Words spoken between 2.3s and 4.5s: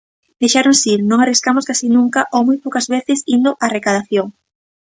ou moi poucas veces indo á recadación.